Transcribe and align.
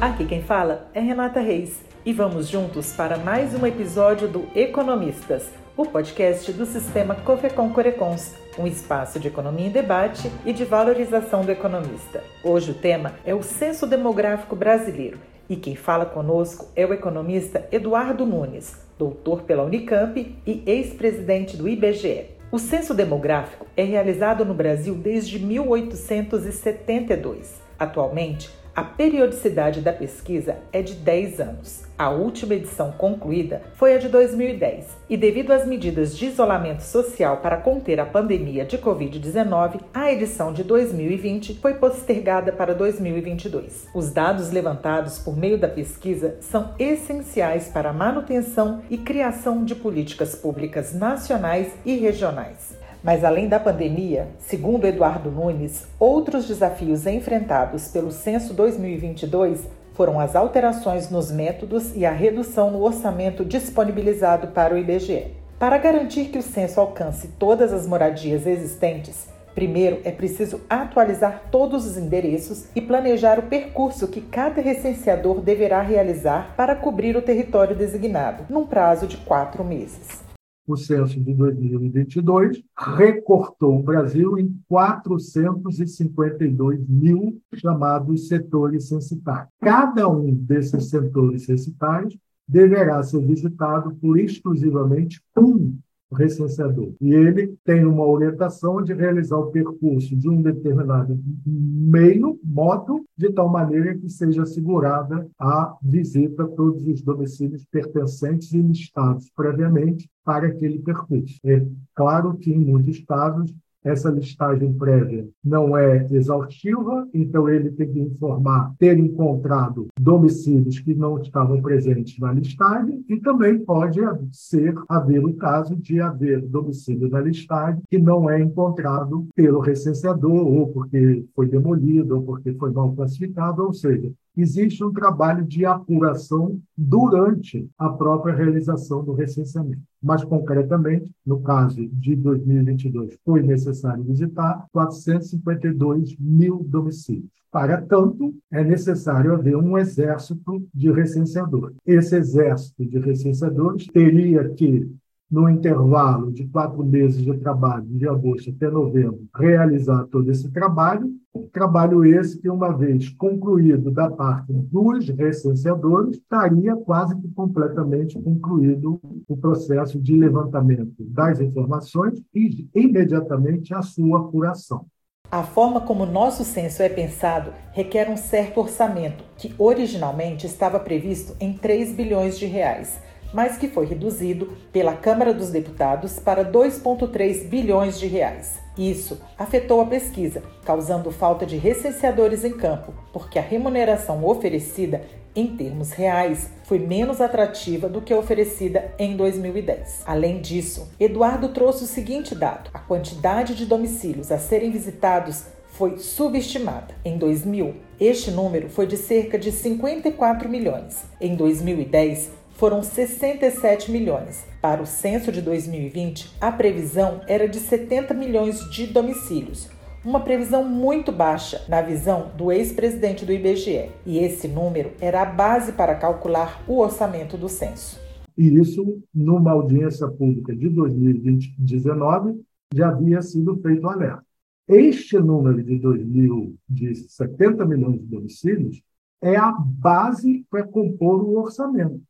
Aqui 0.00 0.24
quem 0.24 0.40
fala 0.40 0.88
é 0.94 1.00
Renata 1.00 1.40
Reis 1.40 1.82
e 2.06 2.12
vamos 2.14 2.48
juntos 2.48 2.94
para 2.94 3.18
mais 3.18 3.54
um 3.54 3.66
episódio 3.66 4.26
do 4.26 4.48
Economistas, 4.54 5.50
o 5.76 5.84
podcast 5.84 6.50
do 6.54 6.64
sistema 6.64 7.14
Cofecon 7.14 7.68
Corecons, 7.68 8.34
um 8.58 8.66
espaço 8.66 9.20
de 9.20 9.28
economia 9.28 9.66
em 9.66 9.70
debate 9.70 10.32
e 10.46 10.54
de 10.54 10.64
valorização 10.64 11.44
do 11.44 11.52
economista. 11.52 12.24
Hoje 12.42 12.70
o 12.70 12.74
tema 12.74 13.12
é 13.26 13.34
o 13.34 13.42
Censo 13.42 13.86
Demográfico 13.86 14.56
Brasileiro 14.56 15.18
e 15.50 15.56
quem 15.56 15.76
fala 15.76 16.06
conosco 16.06 16.68
é 16.74 16.86
o 16.86 16.94
economista 16.94 17.68
Eduardo 17.70 18.24
Nunes, 18.24 18.74
doutor 18.98 19.42
pela 19.42 19.64
Unicamp 19.64 20.34
e 20.46 20.62
ex-presidente 20.64 21.58
do 21.58 21.68
IBGE. 21.68 22.24
O 22.50 22.58
censo 22.58 22.94
demográfico 22.94 23.66
é 23.76 23.84
realizado 23.84 24.46
no 24.46 24.54
Brasil 24.54 24.94
desde 24.94 25.38
1872. 25.38 27.60
Atualmente, 27.78 28.48
a 28.74 28.82
periodicidade 28.82 29.80
da 29.80 29.92
pesquisa 29.92 30.56
é 30.72 30.80
de 30.80 30.94
10 30.94 31.40
anos. 31.40 31.82
A 31.98 32.08
última 32.08 32.54
edição 32.54 32.92
concluída 32.92 33.62
foi 33.74 33.94
a 33.94 33.98
de 33.98 34.08
2010 34.08 34.86
e, 35.08 35.16
devido 35.16 35.50
às 35.50 35.66
medidas 35.66 36.16
de 36.16 36.26
isolamento 36.26 36.82
social 36.82 37.38
para 37.38 37.58
conter 37.58 38.00
a 38.00 38.06
pandemia 38.06 38.64
de 38.64 38.78
Covid-19, 38.78 39.80
a 39.92 40.10
edição 40.10 40.52
de 40.52 40.64
2020 40.64 41.58
foi 41.60 41.74
postergada 41.74 42.52
para 42.52 42.74
2022. 42.74 43.88
Os 43.94 44.10
dados 44.10 44.50
levantados 44.50 45.18
por 45.18 45.36
meio 45.36 45.58
da 45.58 45.68
pesquisa 45.68 46.36
são 46.40 46.74
essenciais 46.78 47.68
para 47.68 47.90
a 47.90 47.92
manutenção 47.92 48.82
e 48.88 48.96
criação 48.96 49.64
de 49.64 49.74
políticas 49.74 50.34
públicas 50.34 50.94
nacionais 50.94 51.70
e 51.84 51.96
regionais. 51.96 52.79
Mas 53.02 53.24
além 53.24 53.48
da 53.48 53.58
pandemia, 53.58 54.28
segundo 54.38 54.86
Eduardo 54.86 55.30
Nunes, 55.30 55.86
outros 55.98 56.46
desafios 56.46 57.06
enfrentados 57.06 57.88
pelo 57.88 58.10
censo 58.10 58.52
2022 58.52 59.66
foram 59.94 60.20
as 60.20 60.36
alterações 60.36 61.10
nos 61.10 61.30
métodos 61.30 61.96
e 61.96 62.04
a 62.04 62.10
redução 62.10 62.70
no 62.70 62.82
orçamento 62.82 63.42
disponibilizado 63.44 64.48
para 64.48 64.74
o 64.74 64.78
IBGE. 64.78 65.34
Para 65.58 65.78
garantir 65.78 66.26
que 66.26 66.38
o 66.38 66.42
censo 66.42 66.78
alcance 66.78 67.28
todas 67.38 67.72
as 67.72 67.86
moradias 67.86 68.46
existentes, 68.46 69.28
primeiro 69.54 70.00
é 70.04 70.10
preciso 70.10 70.60
atualizar 70.68 71.44
todos 71.50 71.86
os 71.86 71.96
endereços 71.96 72.66
e 72.74 72.82
planejar 72.82 73.38
o 73.38 73.44
percurso 73.44 74.08
que 74.08 74.20
cada 74.20 74.60
recenseador 74.60 75.40
deverá 75.40 75.80
realizar 75.80 76.54
para 76.54 76.74
cobrir 76.74 77.16
o 77.16 77.22
território 77.22 77.74
designado, 77.74 78.44
num 78.48 78.66
prazo 78.66 79.06
de 79.06 79.16
quatro 79.16 79.64
meses 79.64 80.29
o 80.72 80.76
censo 80.76 81.20
de 81.20 81.32
2022 81.34 82.62
recortou 82.76 83.78
o 83.78 83.82
Brasil 83.82 84.38
em 84.38 84.58
452 84.68 86.86
mil 86.88 87.40
chamados 87.54 88.28
setores 88.28 88.88
censitários. 88.88 89.48
Cada 89.60 90.08
um 90.08 90.34
desses 90.34 90.90
setores 90.90 91.44
censitários 91.44 92.18
deverá 92.46 93.02
ser 93.02 93.24
visitado 93.24 93.94
por 93.96 94.18
exclusivamente 94.18 95.22
um 95.36 95.76
recenseador. 96.12 96.92
E 97.00 97.12
ele 97.12 97.54
tem 97.64 97.84
uma 97.84 98.06
orientação 98.06 98.82
de 98.82 98.92
realizar 98.92 99.38
o 99.38 99.50
percurso 99.50 100.16
de 100.16 100.28
um 100.28 100.42
determinado 100.42 101.18
meio, 101.46 102.38
modo, 102.42 103.04
de 103.16 103.30
tal 103.32 103.48
maneira 103.48 103.96
que 103.96 104.08
seja 104.08 104.42
assegurada 104.42 105.28
a 105.38 105.76
visita 105.82 106.44
a 106.44 106.48
todos 106.48 106.86
os 106.86 107.02
domicílios 107.02 107.64
pertencentes 107.70 108.52
e 108.52 108.60
listados 108.60 109.30
previamente 109.34 110.08
para 110.24 110.48
aquele 110.48 110.78
percurso. 110.78 111.38
É 111.44 111.64
claro 111.94 112.36
que, 112.36 112.52
em 112.52 112.58
muitos 112.58 113.00
casos, 113.00 113.54
essa 113.84 114.10
listagem 114.10 114.72
prévia 114.74 115.26
não 115.44 115.76
é 115.76 116.06
exaustiva, 116.10 117.08
então 117.14 117.48
ele 117.48 117.70
tem 117.70 117.90
que 117.90 118.00
informar 118.00 118.74
ter 118.78 118.98
encontrado 118.98 119.88
domicílios 119.98 120.78
que 120.78 120.94
não 120.94 121.20
estavam 121.20 121.60
presentes 121.60 122.18
na 122.18 122.32
listagem 122.32 123.04
e 123.08 123.18
também 123.18 123.58
pode 123.58 124.00
ser 124.32 124.74
haver 124.88 125.24
o 125.24 125.34
caso 125.34 125.76
de 125.76 126.00
haver 126.00 126.40
domicílio 126.42 127.08
na 127.08 127.20
listagem 127.20 127.82
que 127.88 127.98
não 127.98 128.28
é 128.28 128.40
encontrado 128.40 129.26
pelo 129.34 129.60
recenseador 129.60 130.46
ou 130.46 130.68
porque 130.68 131.24
foi 131.34 131.46
demolido 131.46 132.16
ou 132.16 132.22
porque 132.22 132.52
foi 132.54 132.70
mal 132.70 132.92
classificado, 132.92 133.62
ou 133.62 133.72
seja, 133.72 134.12
existe 134.40 134.82
um 134.84 134.92
trabalho 134.92 135.44
de 135.44 135.64
apuração 135.64 136.60
durante 136.76 137.68
a 137.78 137.88
própria 137.88 138.34
realização 138.34 139.04
do 139.04 139.12
recenseamento. 139.12 139.82
Mais 140.02 140.24
concretamente, 140.24 141.12
no 141.24 141.40
caso 141.40 141.86
de 141.88 142.16
2022, 142.16 143.18
foi 143.24 143.42
necessário 143.42 144.02
visitar 144.02 144.66
452 144.72 146.16
mil 146.18 146.64
domicílios. 146.64 147.30
Para 147.50 147.82
tanto, 147.82 148.32
é 148.50 148.62
necessário 148.62 149.34
haver 149.34 149.56
um 149.56 149.76
exército 149.76 150.64
de 150.72 150.90
recenseadores. 150.92 151.76
Esse 151.84 152.16
exército 152.16 152.86
de 152.86 152.98
recenseadores 153.00 153.86
teria 153.88 154.48
que 154.50 154.88
no 155.30 155.48
intervalo 155.48 156.32
de 156.32 156.44
quatro 156.48 156.84
meses 156.84 157.22
de 157.22 157.32
trabalho, 157.38 157.84
de 157.84 158.08
agosto 158.08 158.50
até 158.50 158.68
novembro, 158.68 159.20
realizar 159.36 160.06
todo 160.10 160.30
esse 160.30 160.50
trabalho. 160.50 161.08
Trabalho 161.52 162.04
esse 162.04 162.40
que, 162.40 162.48
uma 162.48 162.76
vez 162.76 163.08
concluído 163.10 163.90
da 163.92 164.10
parte 164.10 164.52
dos 164.52 165.08
recenseadores, 165.08 166.16
estaria 166.16 166.74
quase 166.76 167.16
que 167.20 167.28
completamente 167.28 168.20
concluído 168.20 169.00
o 169.28 169.36
processo 169.36 170.00
de 170.00 170.16
levantamento 170.16 170.96
das 170.98 171.40
informações 171.40 172.20
e, 172.34 172.68
imediatamente, 172.74 173.72
a 173.72 173.82
sua 173.82 174.18
apuração. 174.18 174.84
A 175.30 175.44
forma 175.44 175.80
como 175.80 176.04
nosso 176.04 176.42
censo 176.42 176.82
é 176.82 176.88
pensado 176.88 177.52
requer 177.70 178.10
um 178.10 178.16
certo 178.16 178.58
orçamento, 178.58 179.22
que 179.36 179.54
originalmente 179.56 180.44
estava 180.44 180.80
previsto 180.80 181.36
em 181.38 181.52
3 181.52 181.94
bilhões 181.94 182.36
de 182.36 182.46
reais 182.46 183.00
mas 183.32 183.56
que 183.56 183.68
foi 183.68 183.86
reduzido 183.86 184.52
pela 184.72 184.94
Câmara 184.94 185.32
dos 185.32 185.50
Deputados 185.50 186.18
para 186.18 186.44
2,3 186.44 187.48
bilhões 187.48 187.98
de 187.98 188.06
reais. 188.06 188.58
Isso 188.76 189.20
afetou 189.38 189.80
a 189.80 189.86
pesquisa, 189.86 190.42
causando 190.64 191.10
falta 191.10 191.44
de 191.44 191.56
recenseadores 191.56 192.44
em 192.44 192.52
campo, 192.52 192.94
porque 193.12 193.38
a 193.38 193.42
remuneração 193.42 194.24
oferecida 194.24 195.02
em 195.34 195.56
termos 195.56 195.92
reais, 195.92 196.50
foi 196.64 196.78
menos 196.78 197.20
atrativa 197.20 197.88
do 197.88 198.00
que 198.00 198.12
a 198.12 198.18
oferecida 198.18 198.92
em 198.98 199.16
2010. 199.16 200.02
Além 200.04 200.40
disso, 200.40 200.88
Eduardo 200.98 201.48
trouxe 201.50 201.84
o 201.84 201.86
seguinte 201.86 202.34
dado: 202.34 202.70
a 202.74 202.78
quantidade 202.78 203.54
de 203.54 203.64
domicílios 203.64 204.32
a 204.32 204.38
serem 204.38 204.70
visitados 204.70 205.44
foi 205.72 205.98
subestimada. 205.98 206.94
Em 207.04 207.16
2000, 207.16 207.74
este 207.98 208.30
número 208.30 208.68
foi 208.68 208.86
de 208.86 208.96
cerca 208.96 209.38
de 209.38 209.52
54 209.52 210.48
milhões. 210.48 211.04
Em 211.20 211.34
2010, 211.34 212.30
foram 212.60 212.82
67 212.82 213.90
milhões. 213.90 214.46
Para 214.60 214.82
o 214.82 214.86
censo 214.86 215.32
de 215.32 215.40
2020, 215.40 216.36
a 216.38 216.52
previsão 216.52 217.22
era 217.26 217.48
de 217.48 217.58
70 217.58 218.12
milhões 218.12 218.60
de 218.70 218.86
domicílios, 218.86 219.70
uma 220.04 220.20
previsão 220.20 220.62
muito 220.62 221.10
baixa 221.10 221.64
na 221.70 221.80
visão 221.80 222.30
do 222.36 222.52
ex-presidente 222.52 223.24
do 223.24 223.32
IBGE. 223.32 223.90
E 224.04 224.18
esse 224.18 224.46
número 224.46 224.92
era 225.00 225.22
a 225.22 225.24
base 225.24 225.72
para 225.72 225.94
calcular 225.94 226.62
o 226.68 226.80
orçamento 226.80 227.38
do 227.38 227.48
censo. 227.48 227.98
E 228.36 228.60
isso, 228.60 229.02
numa 229.14 229.52
audiência 229.52 230.06
pública 230.08 230.54
de 230.54 230.68
2019, 230.68 232.42
já 232.74 232.90
havia 232.90 233.22
sido 233.22 233.56
feito 233.62 233.88
alerta. 233.88 234.22
Este 234.68 235.18
número 235.18 235.64
de 235.64 235.78
2000, 235.78 236.54
de 236.68 236.94
70 236.94 237.64
milhões 237.64 238.00
de 238.00 238.06
domicílios, 238.06 238.82
é 239.22 239.34
a 239.34 239.50
base 239.50 240.44
para 240.50 240.66
compor 240.66 241.22
o 241.22 241.38
orçamento 241.38 242.02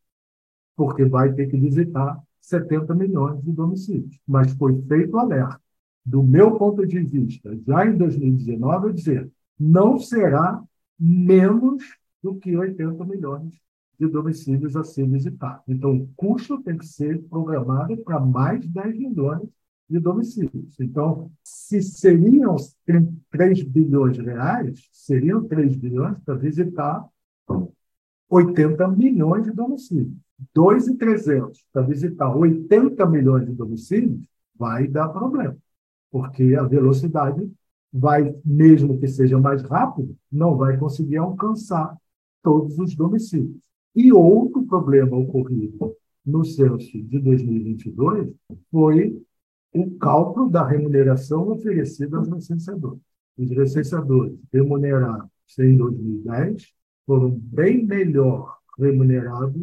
porque 0.80 1.04
vai 1.04 1.30
ter 1.34 1.46
que 1.46 1.58
visitar 1.58 2.18
70 2.40 2.94
milhões 2.94 3.44
de 3.44 3.52
domicílios. 3.52 4.18
Mas 4.26 4.50
foi 4.52 4.80
feito 4.88 5.18
alerta. 5.18 5.60
Do 6.02 6.22
meu 6.22 6.56
ponto 6.56 6.86
de 6.86 7.00
vista, 7.00 7.54
já 7.66 7.84
em 7.84 7.98
2019, 7.98 8.86
eu 8.86 8.92
dizer, 8.94 9.30
não 9.58 9.98
será 9.98 10.64
menos 10.98 11.84
do 12.22 12.34
que 12.36 12.56
80 12.56 13.04
milhões 13.04 13.60
de 13.98 14.06
domicílios 14.06 14.74
a 14.74 14.82
ser 14.82 15.06
visitados. 15.06 15.64
Então, 15.68 15.94
o 15.94 16.08
custo 16.16 16.62
tem 16.62 16.78
que 16.78 16.86
ser 16.86 17.20
programado 17.24 17.94
para 17.98 18.18
mais 18.18 18.62
de 18.62 18.68
10 18.68 18.98
milhões 18.98 19.46
de 19.86 20.00
domicílios. 20.00 20.80
Então, 20.80 21.30
se 21.44 21.82
seriam 21.82 22.56
3 23.30 23.62
bilhões 23.64 24.16
de 24.16 24.22
reais, 24.22 24.88
seriam 24.94 25.46
3 25.46 25.76
bilhões 25.76 26.18
para 26.20 26.36
visitar 26.36 27.06
80 28.30 28.86
milhões 28.88 29.44
de 29.44 29.50
domicílios. 29.50 30.14
2,300 30.54 31.66
para 31.72 31.82
visitar 31.82 32.34
80 32.34 33.04
milhões 33.06 33.44
de 33.44 33.52
domicílios, 33.52 34.18
vai 34.56 34.86
dar 34.86 35.08
problema, 35.08 35.56
porque 36.10 36.54
a 36.54 36.62
velocidade 36.62 37.50
vai, 37.92 38.34
mesmo 38.44 38.98
que 38.98 39.08
seja 39.08 39.38
mais 39.38 39.62
rápido, 39.62 40.16
não 40.30 40.56
vai 40.56 40.78
conseguir 40.78 41.16
alcançar 41.16 41.96
todos 42.42 42.78
os 42.78 42.94
domicílios. 42.94 43.60
E 43.94 44.12
outro 44.12 44.62
problema 44.64 45.16
ocorrido 45.16 45.94
no 46.24 46.44
censo 46.44 46.92
de 46.92 47.18
2022 47.18 48.32
foi 48.70 49.20
o 49.74 49.90
cálculo 49.98 50.48
da 50.48 50.66
remuneração 50.66 51.48
oferecida 51.48 52.18
aos 52.18 52.28
licenciadores. 52.28 53.00
Os 53.36 53.50
licenciadores 53.50 54.38
remunerados 54.52 55.28
em 55.58 55.76
2010 55.76 56.72
foram 57.06 57.30
bem 57.30 57.84
melhor 57.84 58.56
remunerados 58.78 59.62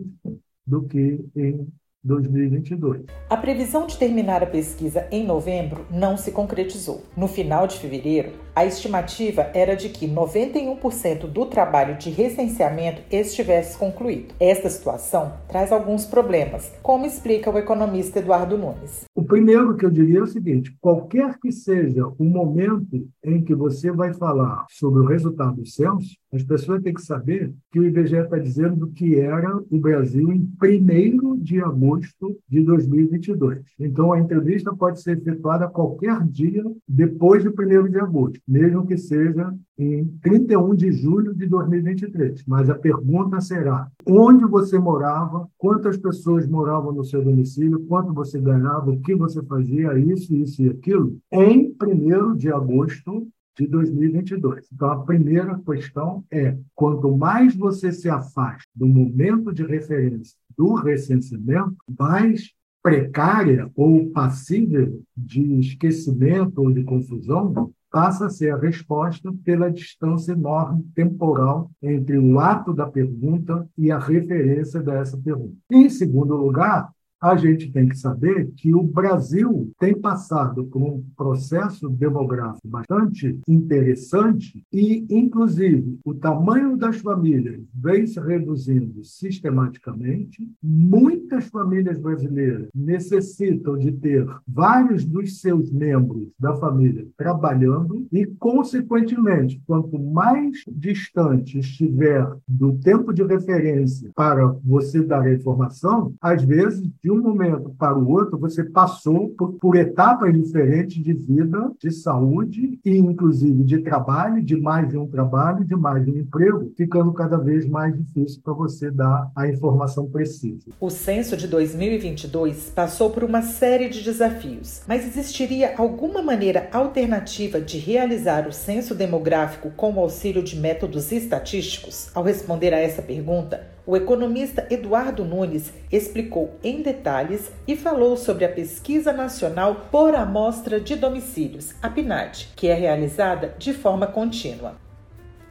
do 0.65 0.83
que 0.83 1.19
em 1.35 1.67
2022. 2.03 3.05
A 3.29 3.37
previsão 3.37 3.85
de 3.85 3.97
terminar 3.97 4.41
a 4.41 4.45
pesquisa 4.45 5.07
em 5.11 5.25
novembro 5.25 5.85
não 5.91 6.17
se 6.17 6.31
concretizou. 6.31 7.03
No 7.15 7.27
final 7.27 7.67
de 7.67 7.77
fevereiro, 7.77 8.31
a 8.55 8.65
estimativa 8.65 9.51
era 9.53 9.75
de 9.75 9.89
que 9.89 10.07
91% 10.07 11.27
do 11.27 11.45
trabalho 11.45 11.97
de 11.97 12.09
recenseamento 12.09 13.01
estivesse 13.11 13.77
concluído. 13.77 14.33
Esta 14.39 14.69
situação 14.69 15.33
traz 15.47 15.71
alguns 15.71 16.05
problemas, 16.05 16.71
como 16.81 17.05
explica 17.05 17.51
o 17.51 17.57
economista 17.57 18.19
Eduardo 18.19 18.57
Nunes. 18.57 19.06
O 19.17 19.23
primeiro 19.23 19.75
que 19.75 19.83
eu 19.83 19.89
diria 19.89 20.19
é 20.19 20.21
o 20.21 20.27
seguinte: 20.27 20.77
qualquer 20.79 21.39
que 21.39 21.51
seja 21.51 22.05
o 22.05 22.23
momento 22.23 23.09
em 23.23 23.43
que 23.43 23.55
você 23.55 23.91
vai 23.91 24.13
falar 24.13 24.67
sobre 24.69 24.99
o 24.99 25.07
resultado 25.07 25.55
do 25.55 25.65
censo, 25.65 26.15
as 26.31 26.43
pessoas 26.43 26.83
têm 26.83 26.93
que 26.93 27.01
saber 27.01 27.51
que 27.71 27.79
o 27.79 27.83
IBGE 27.83 28.15
está 28.17 28.37
dizendo 28.37 28.91
que 28.91 29.15
era 29.15 29.57
o 29.57 29.79
Brasil 29.79 30.31
em 30.31 30.47
1 30.63 31.35
de 31.37 31.59
agosto 31.59 32.37
de 32.47 32.63
2022. 32.63 33.63
Então, 33.79 34.13
a 34.13 34.19
entrevista 34.19 34.71
pode 34.71 35.01
ser 35.01 35.17
efetuada 35.17 35.67
qualquer 35.67 36.23
dia 36.27 36.63
depois 36.87 37.41
de 37.41 37.49
1 37.49 37.89
de 37.89 37.99
agosto 37.99 38.39
mesmo 38.47 38.85
que 38.85 38.97
seja 38.97 39.51
em 39.77 40.05
31 40.21 40.75
de 40.75 40.91
julho 40.91 41.33
de 41.33 41.45
2023. 41.45 42.43
Mas 42.47 42.69
a 42.69 42.75
pergunta 42.75 43.39
será: 43.39 43.89
onde 44.05 44.45
você 44.45 44.79
morava, 44.79 45.47
quantas 45.57 45.97
pessoas 45.97 46.47
moravam 46.47 46.91
no 46.91 47.03
seu 47.03 47.23
domicílio, 47.23 47.85
quanto 47.87 48.13
você 48.13 48.39
ganhava, 48.39 48.89
o 48.89 48.99
que 48.99 49.15
você 49.15 49.43
fazia, 49.43 49.97
isso, 49.99 50.33
isso 50.33 50.63
e 50.63 50.69
aquilo, 50.69 51.17
em 51.31 51.75
1 51.81 52.35
de 52.35 52.51
agosto 52.51 53.27
de 53.57 53.67
2022. 53.67 54.67
Então, 54.73 54.91
a 54.91 55.03
primeira 55.03 55.59
questão 55.59 56.23
é: 56.31 56.57
quanto 56.75 57.15
mais 57.15 57.55
você 57.55 57.91
se 57.91 58.09
afasta 58.09 58.67
do 58.75 58.87
momento 58.87 59.53
de 59.53 59.63
referência 59.63 60.35
do 60.57 60.73
recenseamento, 60.73 61.75
mais 61.99 62.51
precária 62.81 63.69
ou 63.75 64.09
passível 64.11 65.01
de 65.15 65.59
esquecimento 65.59 66.61
ou 66.61 66.71
de 66.71 66.83
confusão 66.83 67.71
passa 67.91 68.27
a 68.27 68.29
ser 68.29 68.53
a 68.53 68.57
resposta 68.57 69.33
pela 69.43 69.71
distância 69.71 70.33
enorme 70.33 70.83
temporal 70.93 71.71
entre 71.81 72.17
o 72.17 72.39
ato 72.39 72.73
da 72.73 72.85
pergunta 72.85 73.67
e 73.77 73.91
a 73.91 73.97
referência 73.97 74.81
dessa 74.81 75.17
pergunta. 75.17 75.55
Em 75.71 75.89
segundo 75.89 76.35
lugar, 76.35 76.91
a 77.21 77.35
gente 77.35 77.71
tem 77.71 77.87
que 77.87 77.97
saber 77.97 78.51
que 78.55 78.73
o 78.73 78.83
Brasil 78.83 79.71
tem 79.79 79.93
passado 79.99 80.65
por 80.65 80.81
um 80.81 81.03
processo 81.15 81.89
demográfico 81.89 82.67
bastante 82.67 83.39
interessante 83.47 84.63
e, 84.71 85.05
inclusive, 85.09 85.99
o 86.05 86.13
tamanho 86.13 86.77
das 86.77 86.97
famílias 86.97 87.61
vem 87.73 88.05
se 88.05 88.19
reduzindo 88.19 89.03
sistematicamente. 89.03 90.47
Muitas 90.61 91.45
famílias 91.47 91.99
brasileiras 91.99 92.69
necessitam 92.73 93.77
de 93.77 93.91
ter 93.91 94.27
vários 94.47 95.03
dos 95.05 95.39
seus 95.41 95.71
membros 95.71 96.29
da 96.39 96.55
família 96.55 97.07
trabalhando 97.17 98.07
e, 98.11 98.25
consequentemente, 98.25 99.61
quanto 99.65 99.97
mais 99.97 100.57
distante 100.71 101.59
estiver 101.59 102.27
do 102.47 102.73
tempo 102.73 103.11
de 103.11 103.23
referência 103.23 104.11
para 104.15 104.47
você 104.63 105.01
dar 105.03 105.23
a 105.23 105.33
informação, 105.33 106.13
às 106.21 106.43
vezes 106.43 106.87
de 107.07 107.11
um 107.11 107.21
momento 107.21 107.73
para 107.79 107.97
o 107.97 108.11
outro, 108.11 108.37
você 108.37 108.65
passou 108.65 109.29
por, 109.29 109.53
por 109.53 109.77
etapas 109.77 110.33
diferentes 110.33 111.01
de 111.01 111.13
vida, 111.13 111.71
de 111.81 111.89
saúde 111.89 112.77
e, 112.83 112.97
inclusive, 112.97 113.63
de 113.63 113.77
trabalho, 113.79 114.43
de 114.43 114.57
mais 114.57 114.89
de 114.89 114.97
um 114.97 115.07
trabalho, 115.07 115.63
de 115.63 115.73
mais 115.73 116.03
de 116.03 116.11
um 116.11 116.17
emprego, 116.17 116.69
ficando 116.75 117.13
cada 117.13 117.37
vez 117.37 117.65
mais 117.65 117.95
difícil 117.95 118.41
para 118.43 118.51
você 118.51 118.91
dar 118.91 119.31
a 119.33 119.47
informação 119.47 120.05
precisa. 120.09 120.69
O 120.81 120.89
censo 120.89 121.37
de 121.37 121.47
2022 121.47 122.73
passou 122.75 123.09
por 123.09 123.23
uma 123.23 123.41
série 123.41 123.87
de 123.87 124.03
desafios, 124.03 124.81
mas 124.85 125.07
existiria 125.07 125.75
alguma 125.77 126.21
maneira 126.21 126.67
alternativa 126.73 127.61
de 127.61 127.77
realizar 127.77 128.49
o 128.49 128.51
censo 128.51 128.93
demográfico 128.93 129.71
com 129.77 129.93
o 129.93 129.99
auxílio 130.01 130.43
de 130.43 130.59
métodos 130.59 131.13
estatísticos? 131.13 132.09
Ao 132.13 132.21
responder 132.21 132.73
a 132.73 132.79
essa 132.79 133.01
pergunta, 133.01 133.76
o 133.87 133.95
economista 133.95 134.67
Eduardo 134.69 135.23
Nunes 135.23 135.71
explicou 135.89 136.59
em 136.61 136.81
detalhes 136.81 137.49
e 137.65 137.77
falou 137.77 138.17
sobre 138.17 138.43
a 138.43 138.49
Pesquisa 138.49 139.13
Nacional 139.13 139.87
por 139.89 140.13
Amostra 140.13 140.77
de 140.77 140.97
Domicílios, 140.97 141.73
a 141.81 141.89
PNAD, 141.89 142.49
que 142.53 142.67
é 142.67 142.73
realizada 142.73 143.55
de 143.57 143.73
forma 143.73 144.05
contínua. 144.05 144.75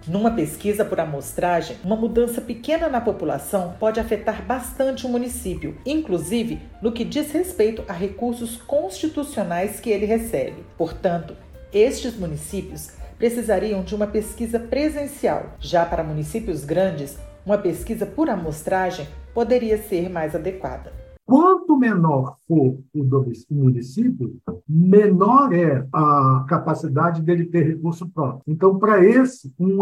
Numa 0.06 0.30
pesquisa 0.30 0.84
por 0.84 1.00
amostragem, 1.00 1.78
uma 1.82 1.96
mudança 1.96 2.42
pequena 2.42 2.90
na 2.90 3.00
população 3.00 3.74
pode 3.80 3.98
afetar 3.98 4.44
bastante 4.44 5.06
o 5.06 5.08
município, 5.08 5.78
inclusive 5.86 6.60
no 6.82 6.92
que 6.92 7.04
diz 7.04 7.32
respeito 7.32 7.82
a 7.88 7.94
recursos 7.94 8.58
constitucionais 8.58 9.80
que 9.80 9.88
ele 9.88 10.04
recebe. 10.04 10.62
Portanto, 10.76 11.34
estes 11.72 12.14
municípios 12.14 12.90
precisariam 13.18 13.82
de 13.82 13.94
uma 13.94 14.06
pesquisa 14.06 14.60
presencial. 14.60 15.54
Já 15.58 15.86
para 15.86 16.04
municípios 16.04 16.64
grandes, 16.64 17.18
uma 17.46 17.56
pesquisa 17.56 18.04
por 18.04 18.28
amostragem 18.28 19.06
poderia 19.32 19.78
ser 19.78 20.10
mais 20.10 20.34
adequada. 20.34 20.92
Quanto 21.24 21.76
menor 21.76 22.36
for 22.46 22.78
o 22.94 23.54
município, 23.54 24.36
menor 24.68 25.52
é 25.52 25.84
a 25.92 26.44
capacidade 26.48 27.20
dele 27.20 27.46
ter 27.46 27.66
recurso 27.66 28.08
próprio. 28.08 28.42
Então, 28.46 28.78
para 28.78 29.04
esse, 29.04 29.52
um, 29.58 29.80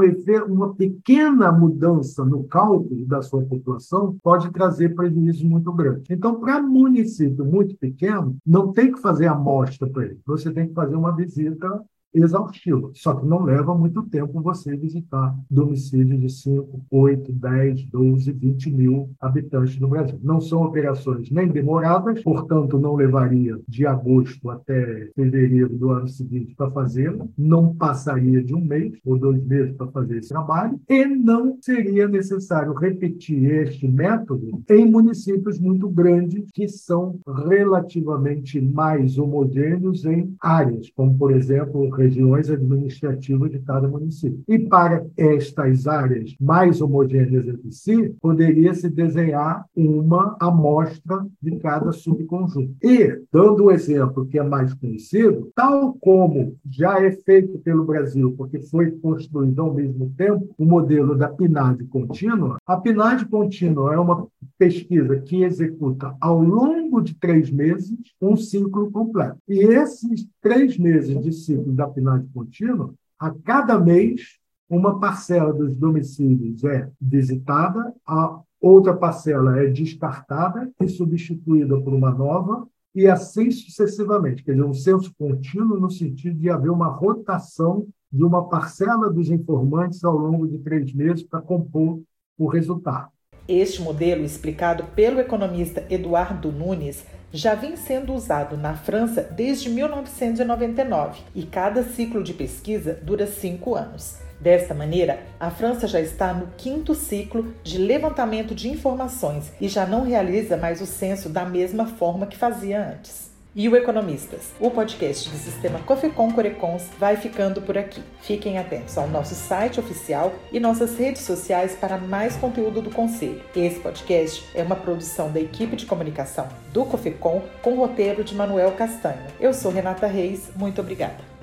uma 0.48 0.74
pequena 0.74 1.52
mudança 1.52 2.24
no 2.24 2.44
cálculo 2.44 3.04
da 3.04 3.20
sua 3.20 3.42
população 3.42 4.16
pode 4.22 4.50
trazer 4.52 4.94
prejuízo 4.94 5.46
muito 5.46 5.70
grande. 5.70 6.04
Então, 6.10 6.40
para 6.40 6.62
município 6.62 7.44
muito 7.44 7.76
pequeno, 7.76 8.36
não 8.46 8.72
tem 8.72 8.90
que 8.90 9.00
fazer 9.00 9.26
amostra 9.26 9.86
para 9.86 10.06
ele. 10.06 10.20
Você 10.24 10.50
tem 10.50 10.68
que 10.68 10.74
fazer 10.74 10.96
uma 10.96 11.14
visita 11.14 11.82
exaustiva. 12.14 12.90
Só 12.94 13.14
que 13.14 13.26
não 13.26 13.42
leva 13.42 13.76
muito 13.76 14.02
tempo 14.04 14.40
você 14.40 14.76
visitar 14.76 15.36
domicílios 15.50 16.20
de 16.20 16.28
5, 16.30 16.86
8, 16.90 17.32
10, 17.32 17.84
12, 17.86 18.32
20 18.32 18.70
mil 18.70 19.10
habitantes 19.20 19.78
no 19.78 19.88
Brasil. 19.88 20.18
Não 20.22 20.40
são 20.40 20.62
operações 20.62 21.30
nem 21.30 21.48
demoradas, 21.48 22.22
portanto, 22.22 22.78
não 22.78 22.94
levaria 22.94 23.58
de 23.68 23.86
agosto 23.86 24.50
até 24.50 25.10
fevereiro 25.14 25.70
do 25.70 25.90
ano 25.90 26.08
seguinte 26.08 26.54
para 26.54 26.70
fazê-la, 26.70 27.26
não 27.36 27.74
passaria 27.74 28.42
de 28.42 28.54
um 28.54 28.60
mês 28.60 28.94
ou 29.04 29.18
dois 29.18 29.44
meses 29.44 29.74
para 29.76 29.88
fazer 29.88 30.18
esse 30.18 30.28
trabalho, 30.28 30.78
e 30.88 31.04
não 31.04 31.58
seria 31.60 32.06
necessário 32.06 32.72
repetir 32.74 33.50
este 33.62 33.88
método 33.88 34.62
em 34.70 34.90
municípios 34.90 35.58
muito 35.58 35.88
grandes 35.88 36.50
que 36.52 36.68
são 36.68 37.18
relativamente 37.48 38.60
mais 38.60 39.18
homogêneos 39.18 40.04
em 40.04 40.34
áreas, 40.40 40.90
como, 40.90 41.16
por 41.16 41.32
exemplo, 41.32 41.88
regiões 42.04 42.50
administrativas 42.50 43.50
de 43.50 43.58
cada 43.60 43.88
município. 43.88 44.42
E 44.46 44.58
para 44.58 45.06
estas 45.16 45.86
áreas 45.86 46.34
mais 46.40 46.80
homogêneas 46.80 47.46
entre 47.46 47.72
si, 47.72 48.14
poderia-se 48.20 48.88
desenhar 48.88 49.64
uma 49.74 50.36
amostra 50.40 51.26
de 51.40 51.56
cada 51.56 51.92
subconjunto. 51.92 52.74
E, 52.82 53.20
dando 53.32 53.64
um 53.64 53.70
exemplo 53.70 54.26
que 54.26 54.38
é 54.38 54.42
mais 54.42 54.74
conhecido, 54.74 55.50
tal 55.54 55.94
como 55.94 56.56
já 56.70 57.00
é 57.02 57.10
feito 57.10 57.58
pelo 57.58 57.84
Brasil, 57.84 58.34
porque 58.36 58.60
foi 58.60 58.90
construído 58.90 59.60
ao 59.62 59.74
mesmo 59.74 60.12
tempo 60.16 60.48
o 60.58 60.64
modelo 60.64 61.16
da 61.16 61.28
PNAD 61.28 61.84
contínua, 61.86 62.58
a 62.66 62.76
PNAD 62.76 63.26
contínua 63.26 63.94
é 63.94 63.98
uma 63.98 64.26
pesquisa 64.58 65.16
que 65.18 65.42
executa 65.42 66.14
ao 66.20 66.40
longo 66.40 67.00
de 67.00 67.14
três 67.14 67.50
meses 67.50 67.96
um 68.20 68.36
ciclo 68.36 68.90
completo. 68.90 69.36
E 69.48 69.58
esses 69.58 70.26
três 70.40 70.78
meses 70.78 71.20
de 71.22 71.32
ciclo 71.32 71.72
da 71.72 71.86
PNAD 71.94 72.26
contínua, 72.32 72.94
a 73.18 73.30
cada 73.30 73.78
mês, 73.78 74.38
uma 74.68 74.98
parcela 74.98 75.52
dos 75.52 75.76
domicílios 75.76 76.64
é 76.64 76.90
visitada, 77.00 77.94
a 78.06 78.40
outra 78.60 78.94
parcela 78.94 79.60
é 79.60 79.66
descartada 79.66 80.70
e 80.80 80.88
substituída 80.88 81.80
por 81.80 81.92
uma 81.92 82.10
nova, 82.10 82.66
e 82.94 83.06
assim 83.06 83.50
sucessivamente. 83.50 84.44
Quer 84.44 84.52
dizer, 84.52 84.64
um 84.64 84.74
censo 84.74 85.12
contínuo 85.18 85.80
no 85.80 85.90
sentido 85.90 86.38
de 86.38 86.48
haver 86.48 86.70
uma 86.70 86.88
rotação 86.88 87.86
de 88.10 88.22
uma 88.22 88.48
parcela 88.48 89.12
dos 89.12 89.30
informantes 89.30 90.04
ao 90.04 90.16
longo 90.16 90.46
de 90.46 90.58
três 90.58 90.92
meses 90.94 91.24
para 91.24 91.40
compor 91.40 92.00
o 92.38 92.46
resultado. 92.46 93.08
Este 93.46 93.82
modelo, 93.82 94.24
explicado 94.24 94.84
pelo 94.94 95.20
economista 95.20 95.84
Eduardo 95.90 96.50
Nunes, 96.50 97.04
já 97.34 97.56
vem 97.56 97.74
sendo 97.74 98.14
usado 98.14 98.56
na 98.56 98.76
França 98.76 99.20
desde 99.20 99.68
1999 99.68 101.20
e 101.34 101.42
cada 101.42 101.82
ciclo 101.82 102.22
de 102.22 102.32
pesquisa 102.32 102.96
dura 103.02 103.26
cinco 103.26 103.74
anos. 103.74 104.18
Desta 104.40 104.72
maneira, 104.72 105.18
a 105.40 105.50
França 105.50 105.88
já 105.88 106.00
está 106.00 106.32
no 106.32 106.46
quinto 106.56 106.94
ciclo 106.94 107.52
de 107.64 107.76
levantamento 107.76 108.54
de 108.54 108.68
informações 108.68 109.52
e 109.60 109.66
já 109.66 109.84
não 109.84 110.04
realiza 110.04 110.56
mais 110.56 110.80
o 110.80 110.86
censo 110.86 111.28
da 111.28 111.44
mesma 111.44 111.86
forma 111.86 112.24
que 112.24 112.36
fazia 112.36 112.92
antes. 112.92 113.33
E 113.54 113.68
o 113.68 113.76
Economistas. 113.76 114.52
O 114.58 114.70
podcast 114.70 115.30
do 115.30 115.36
Sistema 115.36 115.78
Cofecon 115.80 116.32
Corecons 116.32 116.88
vai 116.98 117.16
ficando 117.16 117.62
por 117.62 117.78
aqui. 117.78 118.02
Fiquem 118.20 118.58
atentos 118.58 118.98
ao 118.98 119.08
nosso 119.08 119.34
site 119.34 119.78
oficial 119.78 120.32
e 120.52 120.58
nossas 120.58 120.98
redes 120.98 121.22
sociais 121.22 121.76
para 121.76 121.98
mais 121.98 122.36
conteúdo 122.36 122.82
do 122.82 122.90
Conselho. 122.90 123.42
Esse 123.54 123.80
podcast 123.80 124.44
é 124.54 124.62
uma 124.62 124.76
produção 124.76 125.30
da 125.30 125.40
equipe 125.40 125.76
de 125.76 125.86
comunicação 125.86 126.48
do 126.72 126.84
Cofecon 126.84 127.42
com 127.62 127.74
roteiro 127.74 128.24
de 128.24 128.34
Manuel 128.34 128.72
Castanho. 128.72 129.26
Eu 129.38 129.54
sou 129.54 129.70
Renata 129.70 130.06
Reis, 130.06 130.50
muito 130.56 130.80
obrigada. 130.80 131.33